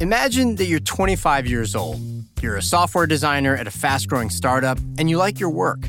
[0.00, 2.00] Imagine that you're 25 years old.
[2.42, 5.88] You're a software designer at a fast growing startup and you like your work.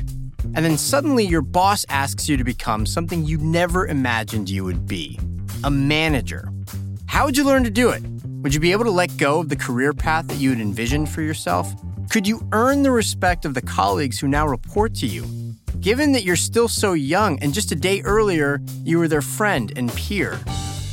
[0.54, 4.86] And then suddenly your boss asks you to become something you never imagined you would
[4.86, 5.18] be
[5.62, 6.48] a manager.
[7.06, 8.02] How would you learn to do it?
[8.42, 11.08] Would you be able to let go of the career path that you had envisioned
[11.10, 11.72] for yourself?
[12.10, 15.26] Could you earn the respect of the colleagues who now report to you?
[15.80, 19.72] Given that you're still so young and just a day earlier you were their friend
[19.76, 20.40] and peer,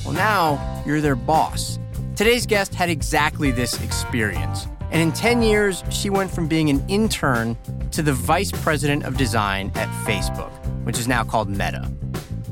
[0.05, 1.79] well, now you're their boss.
[2.15, 4.67] Today's guest had exactly this experience.
[4.91, 7.57] And in 10 years, she went from being an intern
[7.89, 10.51] to the vice president of design at Facebook,
[10.85, 11.91] which is now called Meta.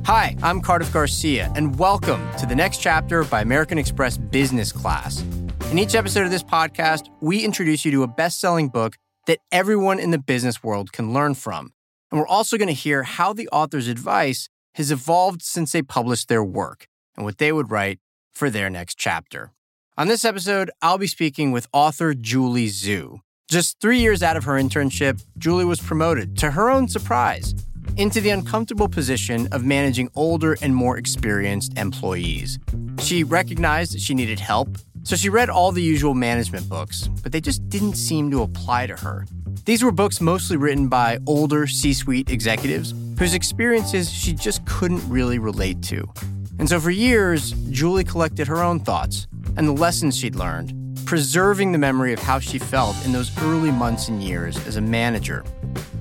[0.06, 5.24] Hi, I'm Cardiff Garcia, and welcome to the next chapter by American Express Business Class.
[5.70, 8.96] In each episode of this podcast, we introduce you to a best selling book
[9.28, 11.72] that everyone in the business world can learn from.
[12.12, 16.30] And we're also going to hear how the author's advice has evolved since they published
[16.30, 18.00] their work and what they would write
[18.34, 19.52] for their next chapter.
[19.98, 23.20] On this episode, I'll be speaking with author Julie Zhuo.
[23.48, 27.54] Just three years out of her internship, Julie was promoted, to her own surprise,
[27.98, 32.58] into the uncomfortable position of managing older and more experienced employees.
[33.00, 37.32] She recognized that she needed help, so she read all the usual management books, but
[37.32, 39.28] they just didn't seem to apply to her.
[39.66, 45.08] These were books mostly written by older C suite executives whose experiences she just couldn't
[45.08, 46.12] really relate to.
[46.60, 50.74] And so for years, Julie collected her own thoughts and the lessons she'd learned,
[51.06, 54.82] preserving the memory of how she felt in those early months and years as a
[54.82, 55.44] manager.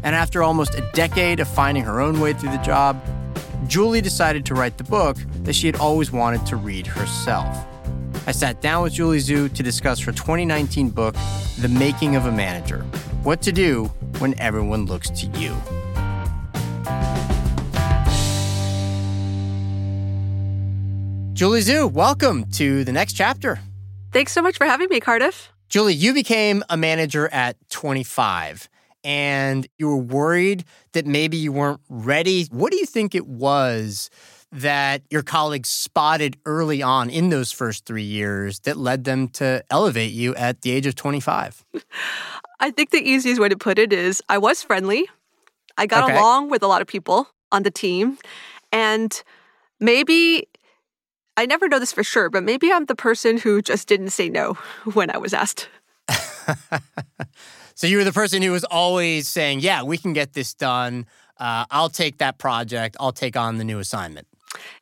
[0.03, 3.03] And after almost a decade of finding her own way through the job,
[3.67, 7.67] Julie decided to write the book that she had always wanted to read herself.
[8.27, 11.17] I sat down with Julie Zhuo to discuss her 2019 book,
[11.59, 12.83] The Making of a Manager
[13.23, 13.87] What to Do
[14.19, 15.57] When Everyone Looks to You.
[21.43, 23.59] Julie Zhuo, welcome to the next chapter.
[24.13, 25.51] Thanks so much for having me, Cardiff.
[25.69, 28.69] Julie, you became a manager at 25
[29.03, 30.63] and you were worried
[30.93, 32.45] that maybe you weren't ready.
[32.53, 34.09] What do you think it was
[34.53, 39.65] that your colleagues spotted early on in those first three years that led them to
[39.69, 41.65] elevate you at the age of 25?
[42.61, 45.09] I think the easiest way to put it is I was friendly.
[45.77, 46.17] I got okay.
[46.17, 48.19] along with a lot of people on the team.
[48.71, 49.21] And
[49.81, 50.47] maybe
[51.37, 54.29] I never know this for sure, but maybe I'm the person who just didn't say
[54.29, 54.55] no
[54.93, 55.69] when I was asked.
[57.75, 61.07] so you were the person who was always saying, "Yeah, we can get this done.
[61.39, 62.97] Uh, I'll take that project.
[63.01, 64.27] I'll take on the new assignment."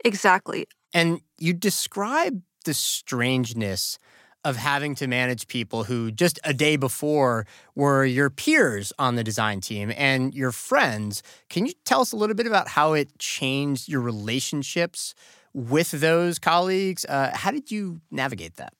[0.05, 0.67] Exactly.
[0.93, 3.99] And you describe the strangeness
[4.45, 9.23] of having to manage people who just a day before were your peers on the
[9.23, 11.23] design team and your friends.
[11.51, 15.15] Can you tell us a little bit about how it changed your relationships
[15.53, 17.05] with those colleagues.
[17.09, 18.75] Uh, how did you navigate that?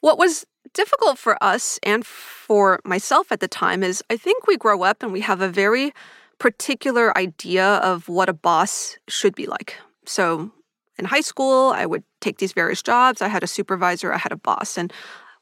[0.00, 4.56] What was difficult for us and for myself at the time is I think we
[4.56, 5.92] grow up and we have a very
[6.38, 9.76] particular idea of what a boss should be like.
[10.04, 10.50] So
[10.98, 13.22] in high school, I would take these various jobs.
[13.22, 14.92] I had a supervisor, I had a boss, and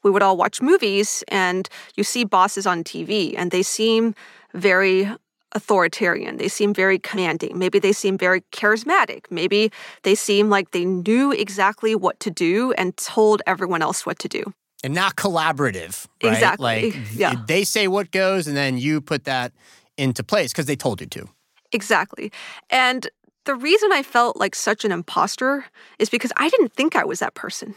[0.03, 4.13] we would all watch movies and you see bosses on TV and they seem
[4.53, 5.11] very
[5.55, 6.37] authoritarian.
[6.37, 7.57] They seem very commanding.
[7.57, 9.25] Maybe they seem very charismatic.
[9.31, 9.71] Maybe
[10.03, 14.27] they seem like they knew exactly what to do and told everyone else what to
[14.27, 14.43] do.
[14.83, 16.05] And not collaborative.
[16.21, 16.33] Right?
[16.33, 16.91] Exactly.
[16.91, 17.35] Like yeah.
[17.47, 19.53] they say what goes and then you put that
[19.97, 21.27] into place because they told you to.
[21.71, 22.31] Exactly.
[22.69, 23.07] And
[23.45, 25.65] the reason I felt like such an imposter
[25.99, 27.75] is because I didn't think I was that person.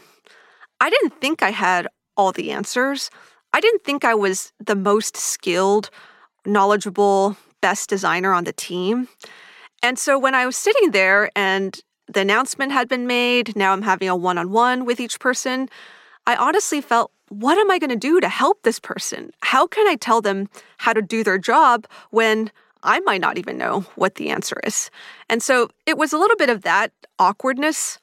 [0.81, 1.87] I didn't think I had
[2.17, 3.09] all the answers.
[3.53, 5.89] I didn't think I was the most skilled,
[6.45, 9.07] knowledgeable, best designer on the team.
[9.81, 13.81] And so when I was sitting there and the announcement had been made, now I'm
[13.81, 15.69] having a one on one with each person,
[16.25, 19.31] I honestly felt, what am I going to do to help this person?
[19.41, 23.57] How can I tell them how to do their job when I might not even
[23.57, 24.89] know what the answer is?
[25.29, 27.99] And so it was a little bit of that awkwardness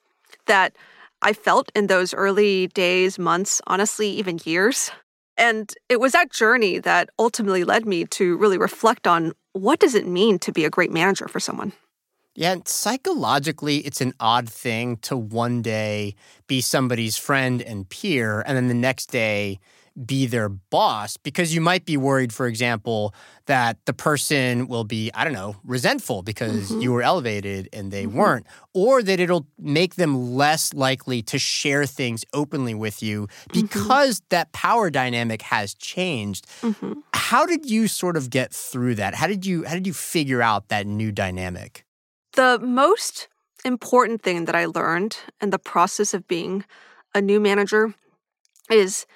[0.46, 0.76] that
[1.22, 4.90] I felt in those early days, months, honestly, even years.
[5.36, 9.94] And it was that journey that ultimately led me to really reflect on what does
[9.94, 11.72] it mean to be a great manager for someone?
[12.34, 16.14] Yeah, psychologically, it's an odd thing to one day
[16.46, 19.58] be somebody's friend and peer, and then the next day
[20.04, 23.14] be their boss because you might be worried, for example,
[23.46, 26.80] that the person will be, I don't know, resentful because mm-hmm.
[26.80, 28.18] you were elevated and they mm-hmm.
[28.18, 33.60] weren't, or that it'll make them less likely to share things openly with you mm-hmm.
[33.60, 34.26] because mm-hmm.
[34.30, 36.46] that power dynamic has changed.
[36.60, 37.00] Mm-hmm.
[37.14, 39.14] How did you sort of get through that?
[39.14, 41.84] How did you how did you figure out that new dynamic?
[42.32, 43.28] The most
[43.64, 46.64] important thing that I learned in the process of being
[47.14, 47.94] a new manager
[48.70, 49.06] is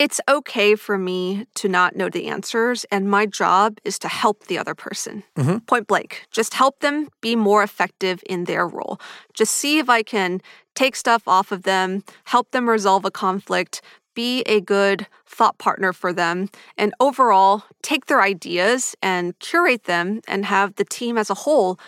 [0.00, 4.46] it's okay for me to not know the answers, and my job is to help
[4.46, 5.22] the other person.
[5.36, 5.58] Mm-hmm.
[5.58, 6.26] Point blank.
[6.30, 8.98] Just help them be more effective in their role.
[9.34, 10.40] Just see if I can
[10.74, 13.82] take stuff off of them, help them resolve a conflict,
[14.14, 16.48] be a good thought partner for them,
[16.78, 21.78] and overall take their ideas and curate them and have the team as a whole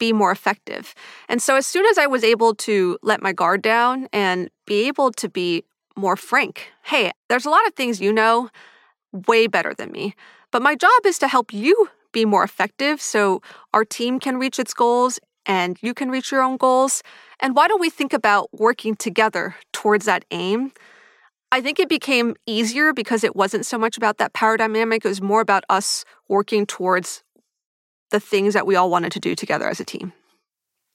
[0.00, 0.92] be more effective.
[1.28, 4.88] And so, as soon as I was able to let my guard down and be
[4.88, 5.62] able to be
[6.00, 8.50] more frank, hey, there's a lot of things you know
[9.12, 10.14] way better than me,
[10.50, 13.40] but my job is to help you be more effective so
[13.72, 17.02] our team can reach its goals and you can reach your own goals.
[17.40, 20.72] And why don't we think about working together towards that aim?
[21.52, 25.04] I think it became easier because it wasn't so much about that power dynamic.
[25.04, 27.22] It was more about us working towards
[28.10, 30.12] the things that we all wanted to do together as a team.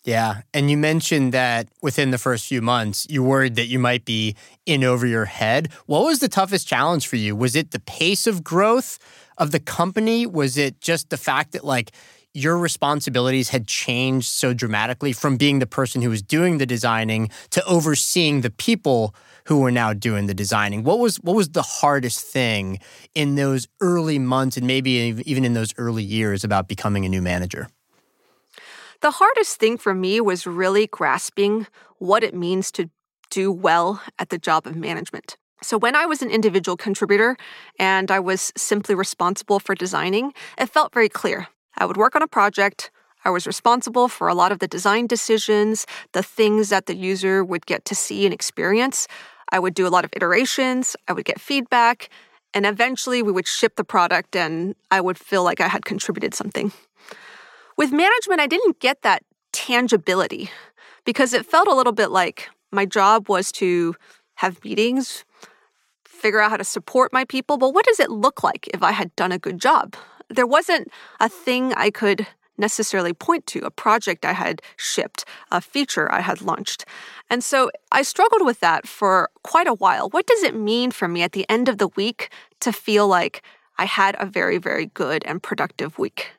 [0.05, 0.41] Yeah.
[0.53, 4.35] And you mentioned that within the first few months, you worried that you might be
[4.65, 5.69] in over your head.
[5.87, 7.35] What was the toughest challenge for you?
[7.35, 8.99] Was it the pace of growth
[9.39, 10.27] of the company?
[10.27, 11.91] Was it just the fact that, like,
[12.35, 17.29] your responsibilities had changed so dramatically from being the person who was doing the designing
[17.49, 19.15] to overseeing the people
[19.45, 20.83] who were now doing the designing.
[20.83, 22.79] What was what was the hardest thing
[23.15, 24.91] in those early months and maybe
[25.25, 27.69] even in those early years about becoming a new manager?
[29.01, 32.89] The hardest thing for me was really grasping what it means to
[33.29, 35.37] do well at the job of management.
[35.61, 37.37] So, when I was an individual contributor
[37.79, 41.47] and I was simply responsible for designing, it felt very clear.
[41.77, 42.91] I would work on a project,
[43.23, 47.43] I was responsible for a lot of the design decisions, the things that the user
[47.43, 49.07] would get to see and experience.
[49.49, 52.09] I would do a lot of iterations, I would get feedback,
[52.53, 56.35] and eventually we would ship the product and I would feel like I had contributed
[56.35, 56.71] something.
[57.77, 60.49] With management, I didn't get that tangibility
[61.03, 63.95] because it felt a little bit like my job was to
[64.35, 65.25] have meetings,
[66.05, 68.91] figure out how to support my people, but what does it look like if I
[68.91, 69.95] had done a good job?
[70.29, 70.89] There wasn't
[71.19, 72.25] a thing I could
[72.57, 76.85] necessarily point to, a project I had shipped, a feature I had launched.
[77.29, 80.09] And so I struggled with that for quite a while.
[80.09, 82.31] What does it mean for me at the end of the week
[82.61, 83.43] to feel like
[83.77, 86.34] I had a very, very good and productive week?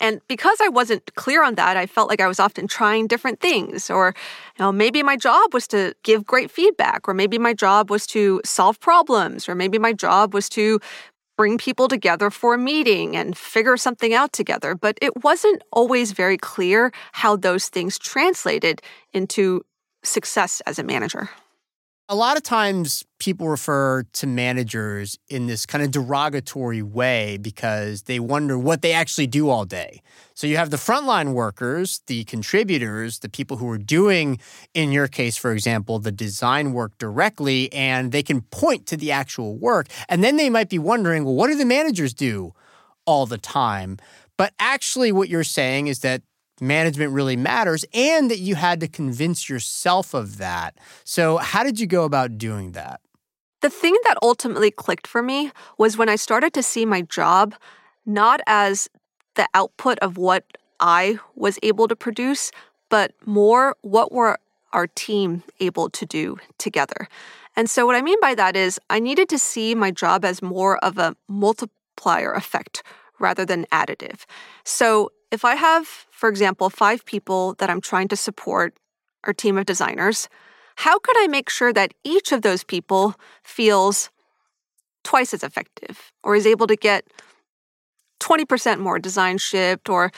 [0.00, 3.40] And because I wasn't clear on that, I felt like I was often trying different
[3.40, 3.90] things.
[3.90, 4.14] Or,
[4.58, 8.06] you know, maybe my job was to give great feedback, or maybe my job was
[8.08, 10.80] to solve problems, or maybe my job was to
[11.36, 14.74] bring people together for a meeting and figure something out together.
[14.74, 19.64] But it wasn't always very clear how those things translated into
[20.02, 21.30] success as a manager.
[22.10, 28.04] A lot of times people refer to managers in this kind of derogatory way because
[28.04, 30.00] they wonder what they actually do all day.
[30.32, 34.38] So you have the frontline workers, the contributors, the people who are doing,
[34.72, 39.12] in your case, for example, the design work directly, and they can point to the
[39.12, 39.88] actual work.
[40.08, 42.54] And then they might be wondering, well, what do the managers do
[43.04, 43.98] all the time?
[44.38, 46.22] But actually, what you're saying is that
[46.60, 50.76] management really matters and that you had to convince yourself of that.
[51.04, 53.00] So, how did you go about doing that?
[53.60, 57.54] The thing that ultimately clicked for me was when I started to see my job
[58.06, 58.88] not as
[59.34, 60.44] the output of what
[60.80, 62.50] I was able to produce,
[62.88, 64.38] but more what were
[64.72, 67.08] our team able to do together.
[67.56, 70.42] And so, what I mean by that is, I needed to see my job as
[70.42, 72.82] more of a multiplier effect
[73.18, 74.24] rather than additive.
[74.64, 78.74] So, if I have, for example, five people that I'm trying to support,
[79.24, 80.28] our team of designers,
[80.76, 84.10] how could I make sure that each of those people feels
[85.02, 87.04] twice as effective or is able to get
[88.20, 90.12] 20% more design shipped or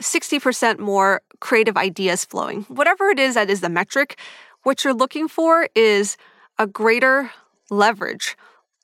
[0.00, 2.62] 60% more creative ideas flowing?
[2.62, 4.18] Whatever it is that is the metric,
[4.62, 6.16] what you're looking for is
[6.58, 7.30] a greater
[7.70, 8.36] leverage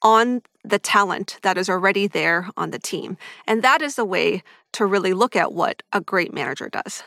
[0.03, 3.17] on the talent that is already there on the team.
[3.47, 4.43] And that is the way
[4.75, 7.03] to really look at what a great manager does.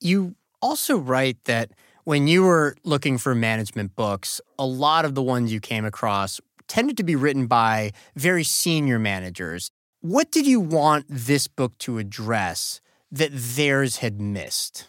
[0.00, 1.70] You also write that
[2.04, 6.40] when you were looking for management books, a lot of the ones you came across
[6.68, 9.70] tended to be written by very senior managers.
[10.00, 12.80] What did you want this book to address
[13.10, 14.88] that theirs had missed?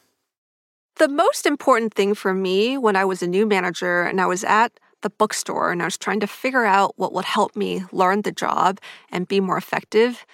[0.95, 4.43] The most important thing for me when I was a new manager and I was
[4.43, 8.22] at the bookstore and I was trying to figure out what would help me learn
[8.22, 8.79] the job
[9.12, 10.25] and be more effective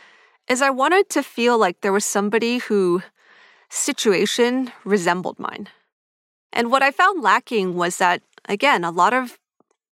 [0.50, 3.04] is I wanted to feel like there was somebody who
[3.70, 5.70] situation resembled mine.
[6.52, 9.38] And what I found lacking was that, again, a lot of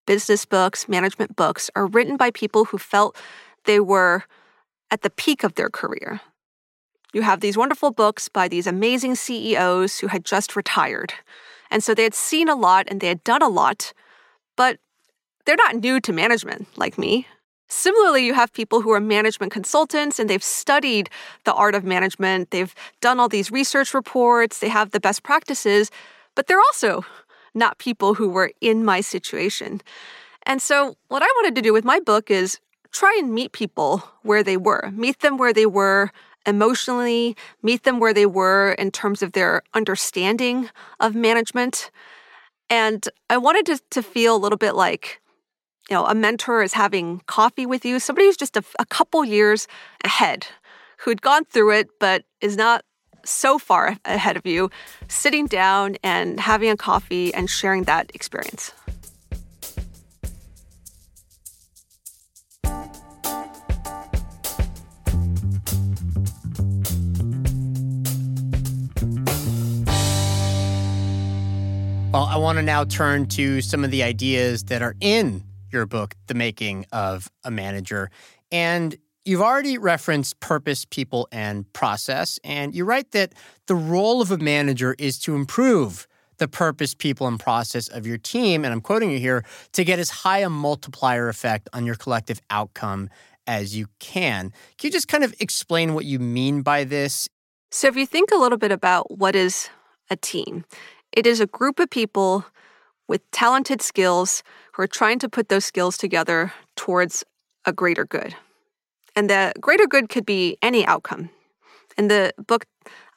[0.05, 3.17] business books, management books are written by people who felt
[3.65, 4.25] they were
[4.91, 6.21] at the peak of their career.
[7.13, 11.13] You have these wonderful books by these amazing CEOs who had just retired.
[11.71, 13.93] And so they had seen a lot and they had done a lot,
[14.55, 14.77] but
[15.45, 17.27] they're not new to management like me.
[17.75, 21.09] Similarly, you have people who are management consultants and they've studied
[21.43, 22.51] the art of management.
[22.51, 25.89] They've done all these research reports, they have the best practices,
[26.35, 27.03] but they're also
[27.55, 29.81] not people who were in my situation.
[30.43, 32.59] And so, what I wanted to do with my book is
[32.91, 36.11] try and meet people where they were, meet them where they were
[36.45, 41.89] emotionally, meet them where they were in terms of their understanding of management.
[42.69, 45.22] And I wanted to, to feel a little bit like,
[45.89, 49.25] you know, a mentor is having coffee with you, somebody who's just a, a couple
[49.25, 49.67] years
[50.03, 50.47] ahead,
[50.99, 52.85] who'd gone through it, but is not
[53.25, 54.69] so far ahead of you,
[55.07, 58.73] sitting down and having a coffee and sharing that experience.
[72.13, 75.85] Well, I want to now turn to some of the ideas that are in your
[75.85, 78.09] book, The Making of a Manager.
[78.51, 82.39] And you've already referenced purpose, people, and process.
[82.43, 83.33] And you write that
[83.67, 88.17] the role of a manager is to improve the purpose, people, and process of your
[88.17, 88.63] team.
[88.63, 92.39] And I'm quoting you here to get as high a multiplier effect on your collective
[92.49, 93.09] outcome
[93.45, 94.51] as you can.
[94.77, 97.27] Can you just kind of explain what you mean by this?
[97.71, 99.69] So, if you think a little bit about what is
[100.09, 100.65] a team,
[101.11, 102.45] it is a group of people
[103.07, 107.23] with talented skills who are trying to put those skills together towards
[107.65, 108.35] a greater good.
[109.15, 111.29] And the greater good could be any outcome.
[111.97, 112.65] In the book,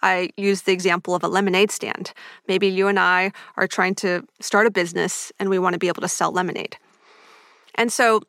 [0.02, 2.12] I use the example of a lemonade stand.
[2.46, 5.88] Maybe you and I are trying to start a business and we want to be
[5.88, 6.76] able to sell lemonade.
[7.74, 8.20] And so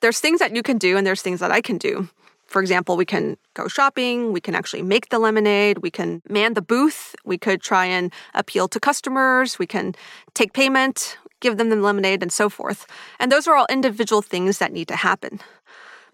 [0.00, 2.08] there's things that you can do and there's things that I can do.
[2.46, 6.54] For example, we can go shopping, we can actually make the lemonade, we can man
[6.54, 9.96] the booth, we could try and appeal to customers, we can
[10.34, 12.86] take payment, give them the lemonade, and so forth.
[13.18, 15.40] And those are all individual things that need to happen.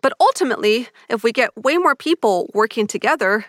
[0.01, 3.47] But ultimately, if we get way more people working together,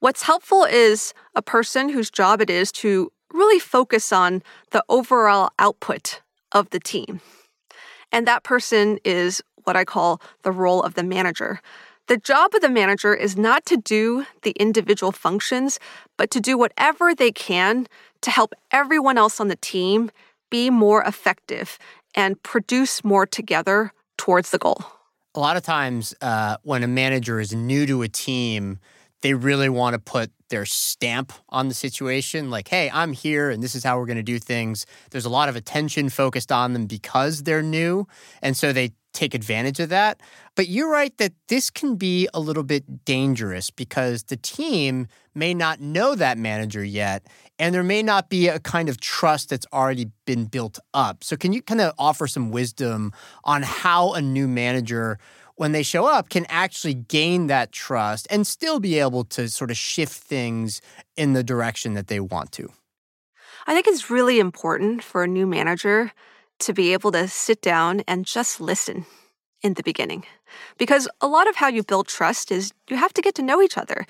[0.00, 5.50] what's helpful is a person whose job it is to really focus on the overall
[5.58, 7.20] output of the team.
[8.10, 11.60] And that person is what I call the role of the manager.
[12.08, 15.78] The job of the manager is not to do the individual functions,
[16.18, 17.86] but to do whatever they can
[18.22, 20.10] to help everyone else on the team
[20.52, 21.78] be more effective
[22.14, 24.84] and produce more together towards the goal.
[25.34, 28.78] A lot of times, uh, when a manager is new to a team,
[29.22, 33.62] they really want to put their stamp on the situation like hey i'm here and
[33.62, 36.74] this is how we're going to do things there's a lot of attention focused on
[36.74, 38.06] them because they're new
[38.42, 40.20] and so they take advantage of that
[40.54, 45.54] but you're right that this can be a little bit dangerous because the team may
[45.54, 47.26] not know that manager yet
[47.58, 51.36] and there may not be a kind of trust that's already been built up so
[51.36, 53.12] can you kind of offer some wisdom
[53.44, 55.18] on how a new manager
[55.56, 59.70] when they show up can actually gain that trust and still be able to sort
[59.70, 60.80] of shift things
[61.16, 62.68] in the direction that they want to.
[63.66, 66.12] I think it's really important for a new manager
[66.62, 69.06] to be able to sit down and just listen
[69.62, 70.24] in the beginning.
[70.78, 73.62] Because a lot of how you build trust is you have to get to know
[73.62, 74.06] each other.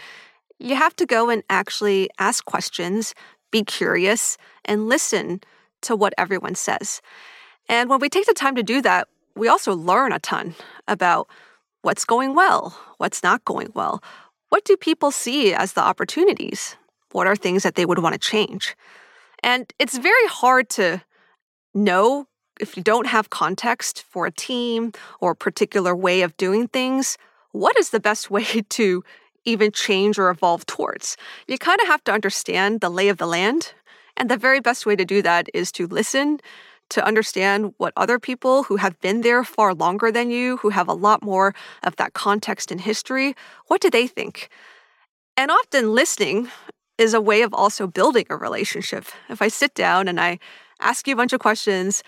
[0.59, 3.15] You have to go and actually ask questions,
[3.51, 5.41] be curious, and listen
[5.83, 7.03] to what everyone says.
[7.69, 10.55] And when we take the time to do that, we also learn a ton
[10.87, 11.29] about
[11.83, 14.03] what's going well, what's not going well.
[14.51, 16.77] What do people see as the opportunities?
[17.13, 18.77] What are things that they would want to change?
[19.43, 21.03] And it's very hard to
[21.75, 22.27] know
[22.61, 27.19] if you don't have context for a team or a particular way of doing things,
[27.53, 29.05] what is the best way to
[29.45, 31.17] even change or evolve towards?
[31.49, 33.75] You kind of have to understand the lay of the land.
[34.17, 36.41] And the very best way to do that is to listen
[36.91, 40.89] to understand what other people who have been there far longer than you, who have
[40.89, 43.35] a lot more of that context and history,
[43.69, 44.51] what do they think?
[45.37, 46.49] And often listening
[46.99, 49.07] is a way of also building a relationship.
[49.31, 50.39] If I sit down and I
[50.81, 52.03] ask you a bunch of questions,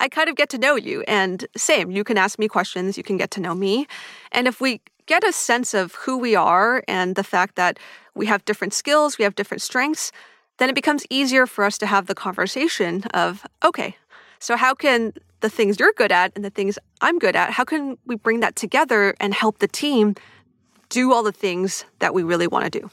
[0.00, 1.02] I kind of get to know you.
[1.08, 3.86] And same, you can ask me questions, you can get to know me.
[4.32, 7.78] And if we get a sense of who we are and the fact that
[8.14, 10.12] we have different skills, we have different strengths,
[10.58, 13.96] then it becomes easier for us to have the conversation of, okay,
[14.38, 17.64] so how can the things you're good at and the things I'm good at, how
[17.64, 20.14] can we bring that together and help the team
[20.88, 22.90] do all the things that we really want to do?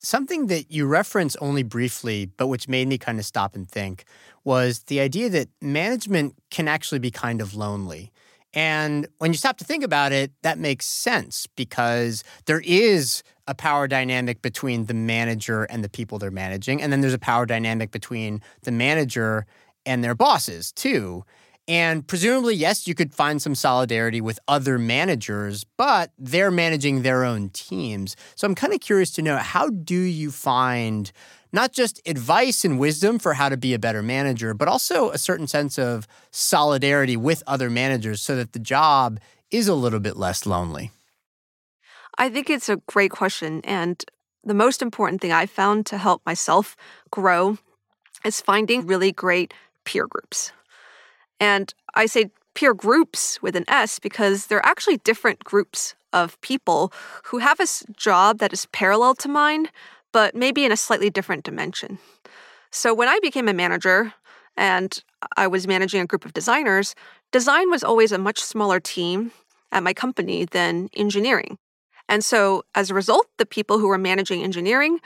[0.00, 4.04] Something that you reference only briefly, but which made me kind of stop and think,
[4.44, 8.12] was the idea that management can actually be kind of lonely.
[8.54, 13.54] And when you stop to think about it, that makes sense because there is a
[13.54, 16.80] power dynamic between the manager and the people they're managing.
[16.80, 19.46] And then there's a power dynamic between the manager
[19.84, 21.24] and their bosses, too.
[21.68, 27.24] And presumably, yes, you could find some solidarity with other managers, but they're managing their
[27.24, 28.16] own teams.
[28.36, 31.12] So I'm kind of curious to know how do you find
[31.52, 35.18] not just advice and wisdom for how to be a better manager, but also a
[35.18, 39.20] certain sense of solidarity with other managers so that the job
[39.50, 40.90] is a little bit less lonely?
[42.16, 43.60] I think it's a great question.
[43.64, 44.02] And
[44.42, 46.76] the most important thing I found to help myself
[47.10, 47.58] grow
[48.24, 49.52] is finding really great
[49.84, 50.52] peer groups.
[51.40, 56.92] And I say peer groups with an S because they're actually different groups of people
[57.24, 57.66] who have a
[57.96, 59.68] job that is parallel to mine,
[60.12, 61.98] but maybe in a slightly different dimension.
[62.70, 64.14] So when I became a manager
[64.56, 65.02] and
[65.36, 66.94] I was managing a group of designers,
[67.30, 69.32] design was always a much smaller team
[69.70, 71.58] at my company than engineering.
[72.08, 74.98] And so as a result, the people who were managing engineering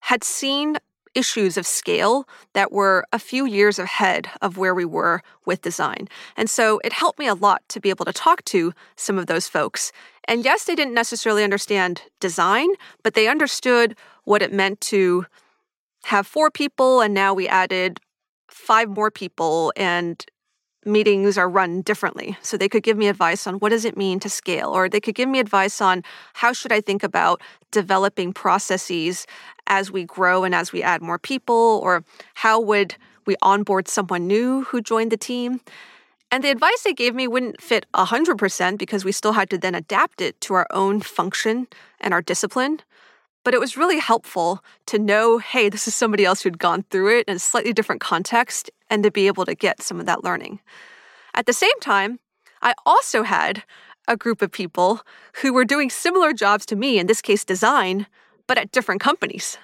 [0.00, 0.78] had seen
[1.16, 6.08] issues of scale that were a few years ahead of where we were with design.
[6.36, 9.26] And so it helped me a lot to be able to talk to some of
[9.26, 9.92] those folks.
[10.28, 12.68] And yes, they didn't necessarily understand design,
[13.02, 15.26] but they understood what it meant to
[16.04, 17.98] have four people, and now we added
[18.48, 20.24] five more people, and
[20.86, 22.36] meetings are run differently.
[22.42, 25.00] So they could give me advice on what does it mean to scale or they
[25.00, 26.02] could give me advice on
[26.34, 27.40] how should i think about
[27.70, 29.26] developing processes
[29.66, 34.26] as we grow and as we add more people or how would we onboard someone
[34.26, 35.60] new who joined the team.
[36.30, 39.74] And the advice they gave me wouldn't fit 100% because we still had to then
[39.74, 41.66] adapt it to our own function
[42.00, 42.80] and our discipline
[43.46, 47.16] but it was really helpful to know hey, this is somebody else who'd gone through
[47.16, 50.24] it in a slightly different context and to be able to get some of that
[50.24, 50.58] learning.
[51.32, 52.18] At the same time,
[52.60, 53.62] I also had
[54.08, 55.00] a group of people
[55.42, 58.08] who were doing similar jobs to me, in this case, design,
[58.48, 59.58] but at different companies.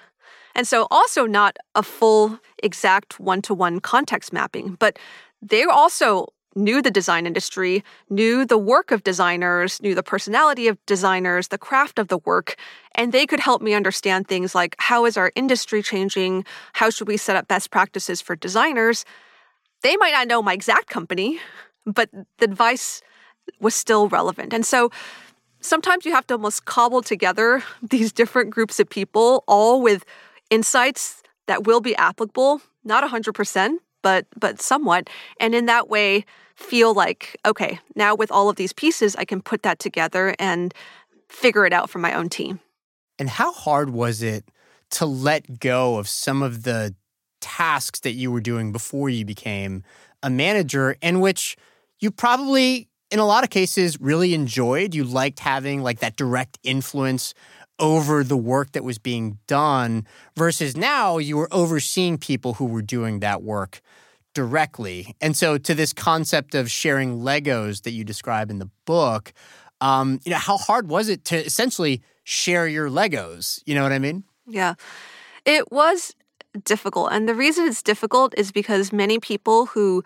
[0.55, 4.97] And so, also not a full, exact one to one context mapping, but
[5.41, 10.83] they also knew the design industry, knew the work of designers, knew the personality of
[10.85, 12.55] designers, the craft of the work,
[12.95, 16.45] and they could help me understand things like how is our industry changing?
[16.73, 19.05] How should we set up best practices for designers?
[19.81, 21.39] They might not know my exact company,
[21.85, 23.01] but the advice
[23.59, 24.53] was still relevant.
[24.53, 24.91] And so
[25.59, 30.05] sometimes you have to almost cobble together these different groups of people, all with
[30.49, 35.09] insights that will be applicable, not 100%, but but somewhat.
[35.39, 39.41] And in that way, feel like, okay, now with all of these pieces, I can
[39.41, 40.71] put that together and
[41.27, 42.59] figure it out for my own team.
[43.17, 44.45] And how hard was it
[44.91, 46.95] to let go of some of the
[47.41, 49.83] tasks that you were doing before you became
[50.21, 51.57] a manager, in which
[51.99, 54.93] you probably, in a lot of cases, really enjoyed?
[54.93, 57.33] You liked having like that direct influence
[57.83, 62.81] over the work that was being done versus now you were overseeing people who were
[62.81, 63.81] doing that work
[64.33, 65.15] directly.
[65.19, 69.33] And so, to this concept of sharing Legos that you describe in the book,
[69.81, 73.61] um, you know, how hard was it to essentially share your Legos?
[73.65, 74.23] You know what I mean?
[74.47, 74.75] Yeah,
[75.45, 76.15] it was
[76.63, 77.11] difficult.
[77.11, 80.05] And the reason it's difficult is because many people who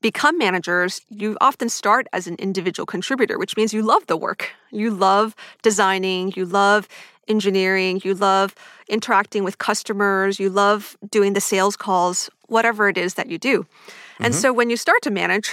[0.00, 4.52] become managers, you often start as an individual contributor, which means you love the work.
[4.70, 6.88] You love designing, you love
[7.28, 8.54] engineering, you love
[8.88, 13.62] interacting with customers, you love doing the sales calls, whatever it is that you do.
[13.62, 14.24] Mm-hmm.
[14.24, 15.50] And so when you start to manage,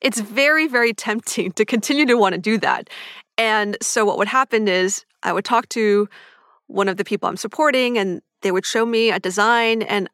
[0.00, 2.90] it's very, very tempting to continue to want to do that.
[3.36, 6.08] And so what would happen is I would talk to
[6.66, 10.08] one of the people I'm supporting and they would show me a design and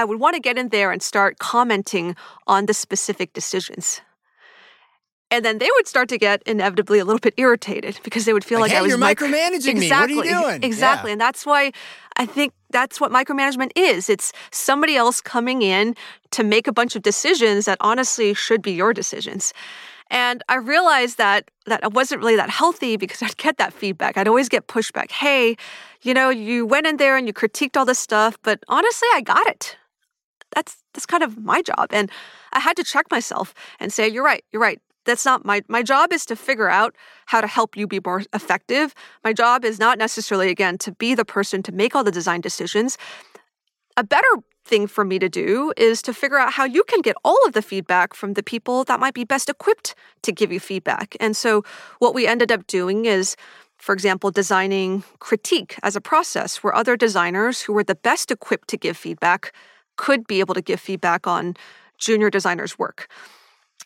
[0.00, 4.00] I would want to get in there and start commenting on the specific decisions.
[5.30, 8.44] And then they would start to get inevitably a little bit irritated because they would
[8.44, 10.16] feel like, like hey, I was you're micromanaging exactly, me.
[10.16, 10.64] What are you doing?
[10.64, 11.10] Exactly.
[11.10, 11.12] Yeah.
[11.12, 11.72] And that's why
[12.16, 14.08] I think that's what micromanagement is.
[14.08, 15.94] It's somebody else coming in
[16.30, 19.52] to make a bunch of decisions that honestly should be your decisions.
[20.10, 24.16] And I realized that that it wasn't really that healthy because I'd get that feedback.
[24.16, 25.12] I'd always get pushback.
[25.12, 25.56] Hey,
[26.02, 29.20] you know, you went in there and you critiqued all this stuff, but honestly, I
[29.20, 29.76] got it.
[30.54, 31.88] That's that's kind of my job.
[31.90, 32.10] And
[32.52, 34.80] I had to check myself and say, you're right, you're right.
[35.04, 36.94] That's not my my job is to figure out
[37.26, 38.94] how to help you be more effective.
[39.24, 42.40] My job is not necessarily again to be the person to make all the design
[42.40, 42.98] decisions.
[43.96, 44.28] A better
[44.64, 47.54] thing for me to do is to figure out how you can get all of
[47.54, 51.16] the feedback from the people that might be best equipped to give you feedback.
[51.18, 51.64] And so
[51.98, 53.36] what we ended up doing is
[53.80, 58.68] for example, designing critique as a process where other designers who were the best equipped
[58.68, 59.54] to give feedback
[60.00, 61.54] could be able to give feedback on
[61.98, 63.06] junior designers' work.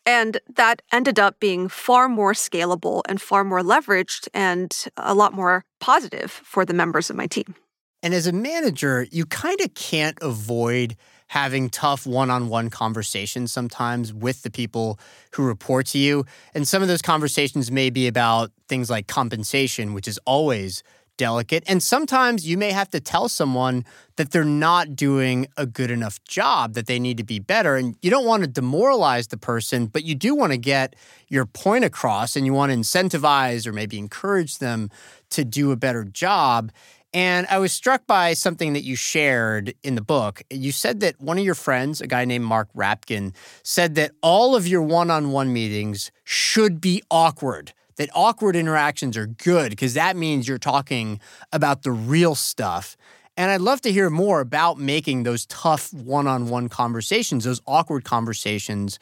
[0.06, 5.32] And that ended up being far more scalable and far more leveraged and a lot
[5.32, 7.56] more positive for the members of my team.
[8.00, 10.94] And as a manager, you kind of can't avoid
[11.28, 15.00] having tough one on one conversations sometimes with the people
[15.32, 16.24] who report to you.
[16.54, 20.84] And some of those conversations may be about things like compensation, which is always
[21.16, 21.64] delicate.
[21.66, 23.84] And sometimes you may have to tell someone
[24.16, 27.76] that they're not doing a good enough job, that they need to be better.
[27.76, 30.94] And you don't want to demoralize the person, but you do want to get
[31.28, 34.90] your point across and you want to incentivize or maybe encourage them
[35.30, 36.70] to do a better job.
[37.14, 40.42] And I was struck by something that you shared in the book.
[40.50, 44.56] You said that one of your friends, a guy named Mark Rabkin, said that all
[44.56, 49.94] of your one on one meetings should be awkward that awkward interactions are good because
[49.94, 51.20] that means you're talking
[51.52, 52.96] about the real stuff.
[53.36, 57.60] And I'd love to hear more about making those tough one on one conversations, those
[57.66, 58.98] awkward conversations,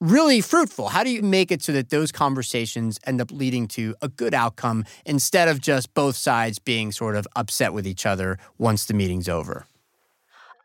[0.00, 0.88] really fruitful.
[0.88, 4.34] How do you make it so that those conversations end up leading to a good
[4.34, 8.94] outcome instead of just both sides being sort of upset with each other once the
[8.94, 9.66] meeting's over?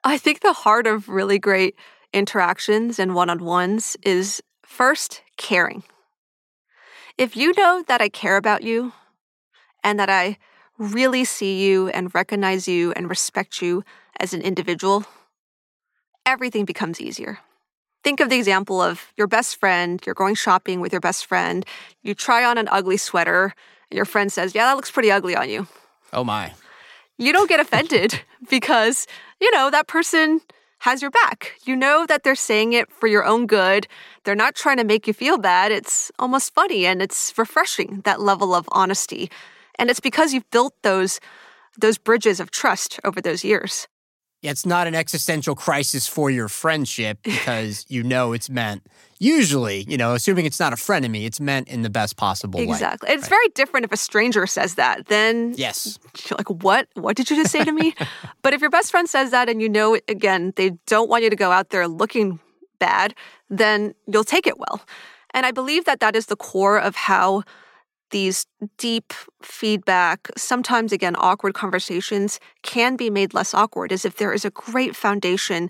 [0.03, 1.75] I think the heart of really great
[2.13, 5.83] interactions and one on ones is first caring.
[7.19, 8.93] If you know that I care about you
[9.83, 10.37] and that I
[10.77, 13.83] really see you and recognize you and respect you
[14.21, 15.03] as an individual,
[16.25, 17.39] everything becomes easier.
[18.05, 21.65] Think of the example of your best friend, you're going shopping with your best friend,
[22.01, 23.53] you try on an ugly sweater,
[23.91, 25.67] and your friend says, Yeah, that looks pretty ugly on you.
[26.13, 26.53] Oh my.
[27.17, 29.07] You don't get offended because,
[29.41, 30.39] you know, that person
[30.79, 31.53] has your back.
[31.65, 33.87] You know that they're saying it for your own good.
[34.23, 35.71] They're not trying to make you feel bad.
[35.71, 39.29] It's almost funny and it's refreshing that level of honesty.
[39.77, 41.19] And it's because you've built those
[41.77, 43.87] those bridges of trust over those years.
[44.41, 48.83] It's not an existential crisis for your friendship because you know it's meant
[49.19, 52.71] usually, you know, assuming it's not a frenemy, it's meant in the best possible exactly.
[52.71, 52.75] way.
[52.75, 53.09] Exactly.
[53.09, 53.29] It's right.
[53.29, 55.07] very different if a stranger says that.
[55.07, 55.99] Then yes,
[56.29, 56.87] you're like, what?
[56.93, 57.93] What did you just say to me?
[58.41, 61.29] but if your best friend says that and you know, again, they don't want you
[61.29, 62.39] to go out there looking
[62.79, 63.13] bad,
[63.49, 64.81] then you'll take it well.
[65.31, 67.43] And I believe that that is the core of how
[68.09, 68.45] these
[68.77, 74.45] deep feedback, sometimes again, awkward conversations can be made less awkward, is if there is
[74.45, 75.69] a great foundation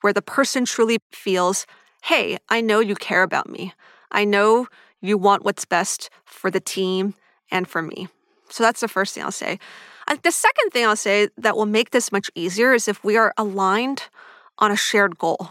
[0.00, 1.66] where the person truly feels
[2.04, 3.72] hey, I know you care about me.
[4.12, 4.68] I know
[5.00, 7.14] you want what's best for the team
[7.50, 8.06] and for me.
[8.48, 9.58] So that's the first thing I'll say.
[10.22, 13.34] the second thing I'll say that will make this much easier is if we are
[13.36, 14.04] aligned
[14.58, 15.50] on a shared goal.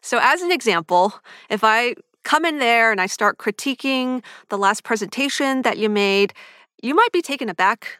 [0.00, 1.14] So, as an example,
[1.50, 6.34] if I come in there and I start critiquing the last presentation that you made,
[6.82, 7.98] you might be taken aback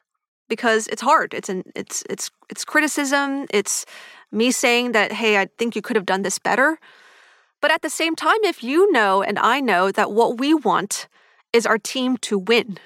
[0.48, 1.34] because it's hard.
[1.34, 3.46] It's an it's it's it's criticism.
[3.50, 3.84] It's
[4.30, 6.78] me saying that, hey, I think you could have done this better.
[7.60, 11.08] But at the same time, if you know and I know that what we want
[11.52, 12.78] is our team to win,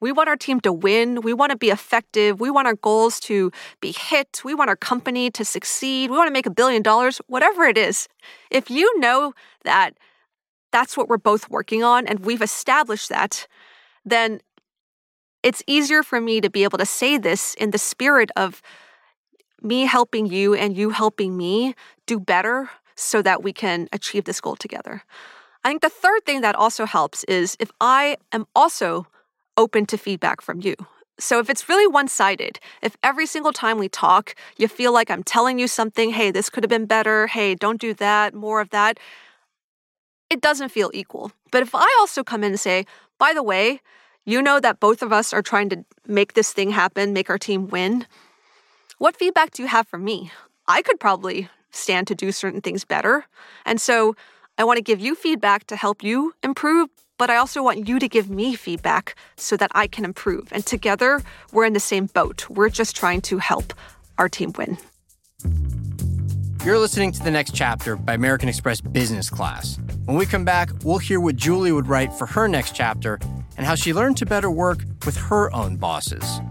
[0.00, 1.22] we want our team to win.
[1.22, 2.40] We want to be effective.
[2.40, 4.42] We want our goals to be hit.
[4.44, 6.10] We want our company to succeed.
[6.10, 8.08] We want to make a billion dollars, whatever it is.
[8.50, 9.94] If you know that
[10.70, 13.46] that's what we're both working on and we've established that,
[14.04, 14.40] then
[15.42, 18.60] it's easier for me to be able to say this in the spirit of
[19.62, 21.74] me helping you and you helping me
[22.06, 25.02] do better so that we can achieve this goal together.
[25.64, 29.06] I think the third thing that also helps is if I am also
[29.56, 30.74] open to feedback from you.
[31.20, 35.10] So if it's really one sided, if every single time we talk, you feel like
[35.10, 38.60] I'm telling you something, hey, this could have been better, hey, don't do that, more
[38.60, 39.00] of that,
[40.30, 41.32] it doesn't feel equal.
[41.50, 42.84] But if I also come in and say,
[43.18, 43.80] by the way,
[44.24, 47.38] you know that both of us are trying to make this thing happen, make our
[47.38, 48.06] team win.
[48.98, 50.30] What feedback do you have for me?
[50.66, 53.26] I could probably stand to do certain things better.
[53.64, 54.16] And so
[54.58, 57.98] I want to give you feedback to help you improve, but I also want you
[57.98, 60.48] to give me feedback so that I can improve.
[60.52, 62.50] And together, we're in the same boat.
[62.50, 63.72] We're just trying to help
[64.18, 64.76] our team win.
[66.68, 69.78] You're listening to the next chapter by American Express Business Class.
[70.04, 73.18] When we come back, we'll hear what Julie would write for her next chapter
[73.56, 76.42] and how she learned to better work with her own bosses.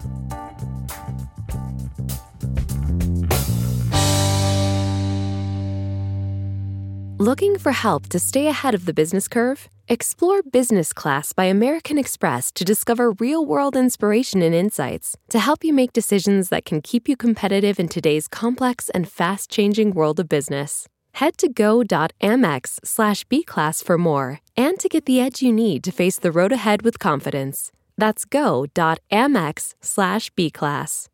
[7.19, 9.69] Looking for help to stay ahead of the business curve?
[9.89, 15.63] Explore Business Class by American Express to discover real world inspiration and insights to help
[15.63, 20.19] you make decisions that can keep you competitive in today's complex and fast changing world
[20.19, 20.89] of business.
[21.13, 25.93] Head to go.amex slash bclass for more and to get the edge you need to
[25.93, 27.71] face the road ahead with confidence.
[27.97, 31.07] That's go.amex slash bclass.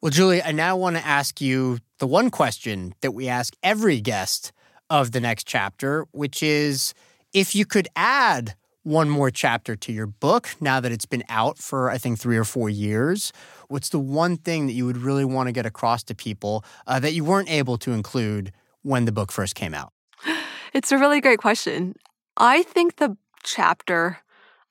[0.00, 4.00] Well, Julie, I now want to ask you the one question that we ask every
[4.00, 4.52] guest
[4.88, 6.94] of the next chapter, which is
[7.32, 11.58] if you could add one more chapter to your book now that it's been out
[11.58, 13.32] for, I think, three or four years,
[13.68, 16.98] what's the one thing that you would really want to get across to people uh,
[17.00, 19.92] that you weren't able to include when the book first came out?
[20.74, 21.96] It's a really great question.
[22.38, 24.20] I think the chapter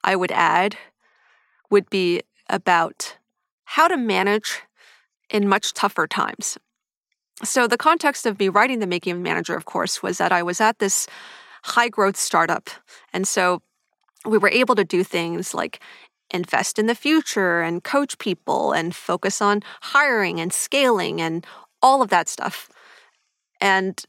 [0.02, 0.76] I would add
[1.70, 3.18] would be about
[3.64, 4.62] how to manage
[5.30, 6.58] in much tougher times.
[7.44, 10.42] So, the context of me writing The Making of Manager, of course, was that I
[10.42, 11.06] was at this
[11.62, 12.70] high growth startup.
[13.12, 13.62] And so
[14.24, 15.80] we were able to do things like
[16.30, 21.46] invest in the future and coach people and focus on hiring and scaling and
[21.82, 22.68] all of that stuff.
[23.60, 24.02] And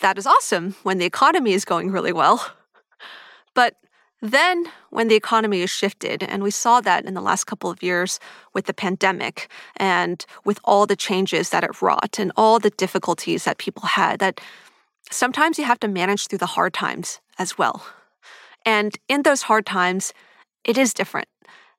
[0.00, 2.54] that is awesome when the economy is going really well.
[3.54, 3.74] But
[4.22, 7.82] then, when the economy is shifted, and we saw that in the last couple of
[7.82, 8.20] years
[8.52, 13.44] with the pandemic and with all the changes that it wrought and all the difficulties
[13.44, 14.40] that people had, that
[15.10, 17.84] sometimes you have to manage through the hard times as well.
[18.64, 20.12] And in those hard times,
[20.64, 21.28] it is different.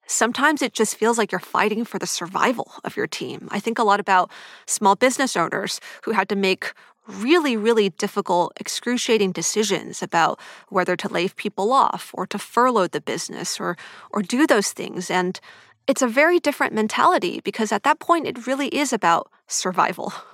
[0.07, 3.47] Sometimes it just feels like you're fighting for the survival of your team.
[3.51, 4.29] I think a lot about
[4.65, 6.73] small business owners who had to make
[7.07, 10.39] really, really difficult, excruciating decisions about
[10.69, 13.77] whether to lay people off or to furlough the business or,
[14.11, 15.09] or do those things.
[15.09, 15.39] And
[15.87, 20.13] it's a very different mentality because at that point, it really is about survival.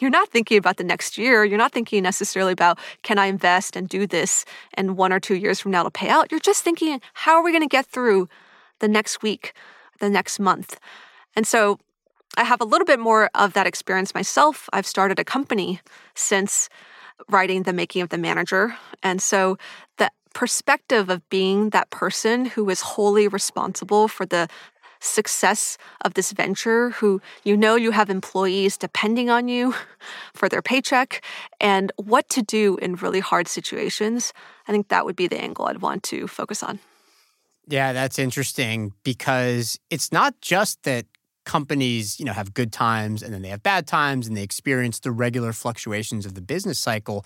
[0.00, 1.44] You're not thinking about the next year.
[1.44, 5.36] You're not thinking necessarily about, can I invest and do this and one or two
[5.36, 6.30] years from now to pay out?
[6.30, 8.28] You're just thinking, how are we going to get through
[8.80, 9.52] the next week,
[10.00, 10.78] the next month?
[11.36, 11.78] And so
[12.36, 14.68] I have a little bit more of that experience myself.
[14.72, 15.80] I've started a company
[16.14, 16.68] since
[17.28, 18.76] writing The Making of the Manager.
[19.02, 19.56] And so
[19.98, 24.48] the perspective of being that person who is wholly responsible for the
[25.04, 29.74] success of this venture, who you know you have employees depending on you
[30.34, 31.22] for their paycheck,
[31.60, 34.32] and what to do in really hard situations,
[34.66, 36.80] I think that would be the angle I'd want to focus on.
[37.66, 41.06] Yeah, that's interesting because it's not just that
[41.44, 45.00] companies, you know, have good times and then they have bad times and they experience
[45.00, 47.24] the regular fluctuations of the business cycle.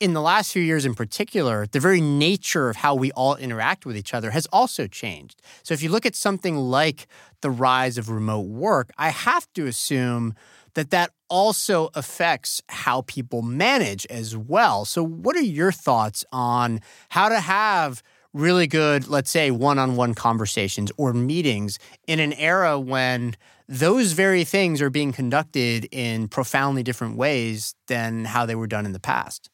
[0.00, 3.84] In the last few years in particular, the very nature of how we all interact
[3.84, 5.42] with each other has also changed.
[5.64, 7.08] So if you look at something like
[7.40, 10.34] the rise of remote work, I have to assume
[10.74, 14.84] that that also affects how people manage as well.
[14.84, 18.00] So what are your thoughts on how to have
[18.32, 23.34] really good, let's say, one on one conversations or meetings in an era when
[23.68, 28.86] those very things are being conducted in profoundly different ways than how they were done
[28.86, 29.50] in the past.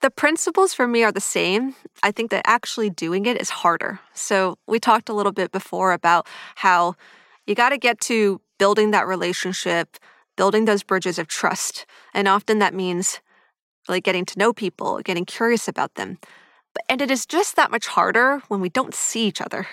[0.00, 1.74] The principles for me are the same.
[2.02, 3.98] I think that actually doing it is harder.
[4.14, 6.94] So, we talked a little bit before about how
[7.46, 9.96] you got to get to building that relationship,
[10.36, 11.86] building those bridges of trust.
[12.14, 13.20] And often that means
[13.88, 16.18] like getting to know people, getting curious about them.
[16.88, 19.66] And it is just that much harder when we don't see each other.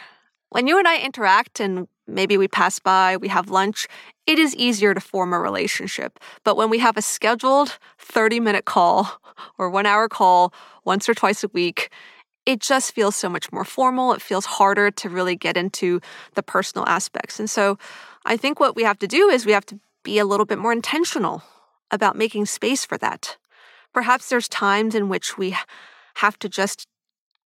[0.50, 3.88] When you and I interact and maybe we pass by, we have lunch,
[4.28, 6.20] it is easier to form a relationship.
[6.44, 9.22] But when we have a scheduled 30 minute call
[9.58, 11.92] or one hour call once or twice a week,
[12.46, 14.14] it just feels so much more formal.
[14.14, 16.00] It feels harder to really get into
[16.36, 17.40] the personal aspects.
[17.40, 17.78] And so
[18.26, 20.60] I think what we have to do is we have to be a little bit
[20.60, 21.42] more intentional
[21.92, 23.38] about making space for that.
[23.94, 25.56] Perhaps there's times in which we
[26.16, 26.88] have to just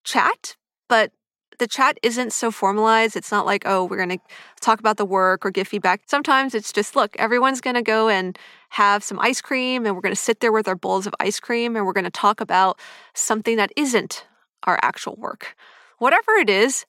[0.04, 0.56] chat,
[0.88, 1.12] but
[1.60, 3.16] the chat isn't so formalized.
[3.16, 4.20] It's not like, oh, we're going to
[4.62, 6.02] talk about the work or give feedback.
[6.08, 8.38] Sometimes it's just, look, everyone's going to go and
[8.70, 11.40] have some ice cream and we're going to sit there with our bowls of ice
[11.40, 12.80] cream and we're going to talk about
[13.14, 14.26] something that isn't
[14.64, 15.56] our actual work.
[16.00, 16.86] Whatever it is,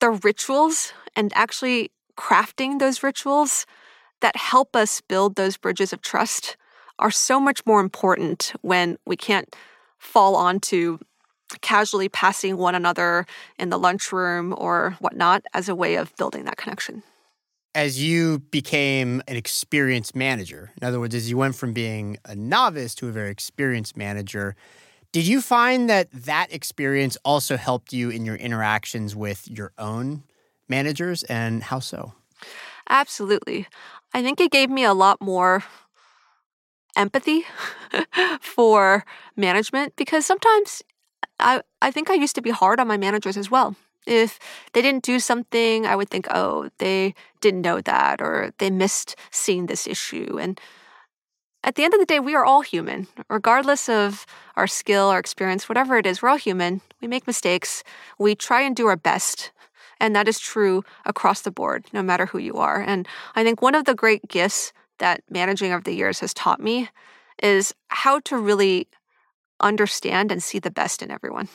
[0.00, 3.66] the rituals and actually crafting those rituals
[4.20, 6.56] that help us build those bridges of trust
[6.98, 9.56] are so much more important when we can't
[9.98, 10.98] fall onto
[11.60, 13.26] casually passing one another
[13.58, 17.02] in the lunchroom or whatnot as a way of building that connection.
[17.74, 22.34] As you became an experienced manager, in other words, as you went from being a
[22.34, 24.56] novice to a very experienced manager,
[25.12, 30.24] did you find that that experience also helped you in your interactions with your own
[30.68, 32.12] managers, and how so?
[32.88, 33.66] Absolutely.
[34.14, 35.64] I think it gave me a lot more
[36.96, 37.44] empathy
[38.40, 39.04] for
[39.36, 40.82] management because sometimes
[41.40, 43.76] I, I think I used to be hard on my managers as well.
[44.06, 44.38] If
[44.72, 49.16] they didn't do something, I would think, oh, they didn't know that or they missed
[49.30, 50.38] seeing this issue.
[50.40, 50.60] And
[51.62, 54.24] at the end of the day, we are all human, regardless of
[54.56, 56.80] our skill, our experience, whatever it is, we're all human.
[57.02, 57.84] We make mistakes.
[58.18, 59.52] We try and do our best.
[60.00, 62.80] And that is true across the board, no matter who you are.
[62.80, 66.60] And I think one of the great gifts that managing over the years has taught
[66.60, 66.88] me
[67.42, 68.88] is how to really
[69.60, 71.48] understand and see the best in everyone.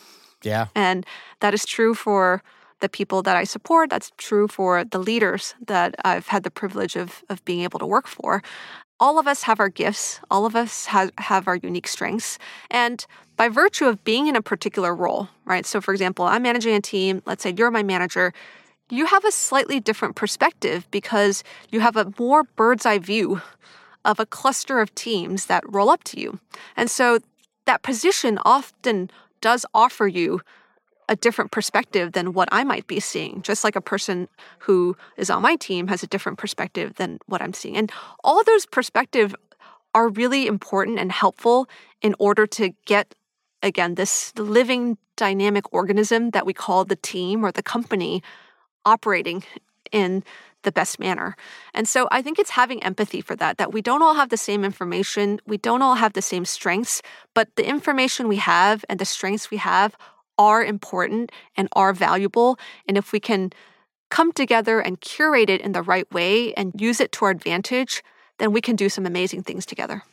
[0.44, 0.68] Yeah.
[0.76, 1.06] And
[1.40, 2.42] that is true for
[2.82, 3.90] the people that I support.
[3.90, 7.86] That's true for the leaders that I've had the privilege of, of being able to
[7.86, 8.44] work for.
[9.00, 12.40] all of us have our gifts, all of us have, have our unique strengths.
[12.72, 15.66] And by virtue of being in a particular role, right?
[15.66, 18.34] So, for example, I'm managing a team, let's say you're my manager,
[18.90, 23.42] you have a slightly different perspective because you have a more bird's eye view
[24.06, 26.40] of a cluster of teams that roll up to you.
[26.78, 27.20] And so
[27.66, 29.10] that position often
[29.42, 30.42] does offer you
[31.08, 34.28] a different perspective than what I might be seeing, just like a person
[34.60, 37.78] who is on my team has a different perspective than what I'm seeing.
[37.78, 37.92] And
[38.24, 39.36] all those perspectives
[39.94, 41.70] are really important and helpful
[42.02, 43.14] in order to get,
[43.62, 48.22] again, this living dynamic organism that we call the team or the company
[48.84, 49.44] operating
[49.92, 50.24] in
[50.66, 51.38] the best manner.
[51.74, 54.38] And so I think it's having empathy for that, that we don't all have the
[54.38, 57.02] same information, we don't all have the same strengths,
[57.34, 59.96] but the information we have and the strengths we have
[60.38, 62.60] are important and are valuable.
[62.88, 63.52] And if we can
[64.10, 68.04] come together and curate it in the right way and use it to our advantage,
[68.40, 70.04] then we can do some amazing things together.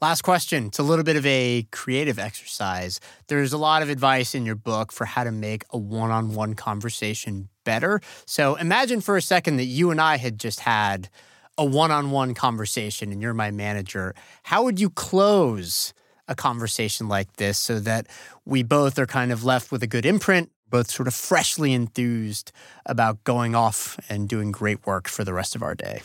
[0.00, 0.66] Last question.
[0.66, 3.00] It's a little bit of a creative exercise.
[3.28, 6.34] There's a lot of advice in your book for how to make a one on
[6.34, 8.00] one conversation better.
[8.26, 11.08] So imagine for a second that you and I had just had
[11.56, 14.14] a one on one conversation and you're my manager.
[14.44, 15.94] How would you close
[16.26, 18.06] a conversation like this so that
[18.44, 22.50] we both are kind of left with a good imprint, both sort of freshly enthused
[22.86, 26.02] about going off and doing great work for the rest of our day?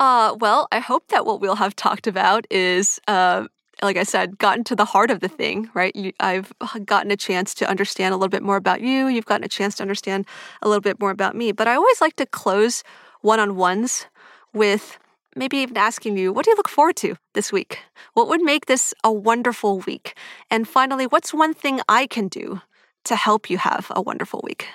[0.00, 3.46] Uh, well, I hope that what we'll have talked about is, uh,
[3.82, 5.94] like I said, gotten to the heart of the thing, right?
[5.94, 6.52] You, I've
[6.84, 9.06] gotten a chance to understand a little bit more about you.
[9.06, 10.26] You've gotten a chance to understand
[10.62, 11.52] a little bit more about me.
[11.52, 12.82] But I always like to close
[13.20, 14.06] one on ones
[14.52, 14.98] with
[15.36, 17.80] maybe even asking you, what do you look forward to this week?
[18.14, 20.16] What would make this a wonderful week?
[20.50, 22.60] And finally, what's one thing I can do
[23.04, 24.66] to help you have a wonderful week?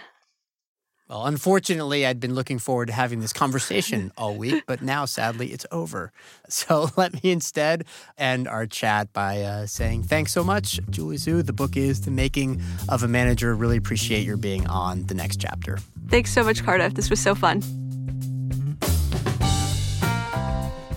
[1.13, 5.53] Well, unfortunately, I'd been looking forward to having this conversation all week, but now sadly
[5.53, 6.11] it's over.
[6.49, 7.85] So let me instead
[8.17, 11.45] end our chat by uh, saying thanks so much, Julie Zhuo.
[11.45, 13.53] The book is The Making of a Manager.
[13.53, 15.77] Really appreciate your being on the next chapter.
[16.07, 16.95] Thanks so much, Cardiff.
[16.95, 17.61] This was so fun.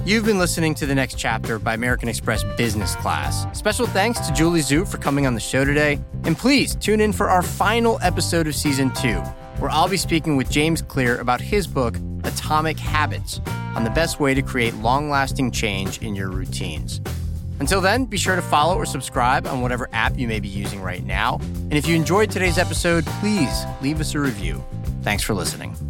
[0.06, 3.44] You've been listening to the next chapter by American Express Business Class.
[3.58, 6.00] Special thanks to Julie Zhuo for coming on the show today.
[6.24, 9.20] And please tune in for our final episode of season two,
[9.58, 13.40] where I'll be speaking with James Clear about his book, Atomic Habits,
[13.74, 17.00] on the best way to create long lasting change in your routines.
[17.60, 20.82] Until then, be sure to follow or subscribe on whatever app you may be using
[20.82, 21.38] right now.
[21.40, 24.62] And if you enjoyed today's episode, please leave us a review.
[25.02, 25.85] Thanks for listening.